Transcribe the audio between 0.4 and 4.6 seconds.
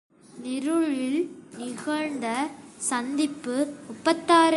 இருளில் நிகழ்ந்த சந்திப்பு முப்பத்தாறு.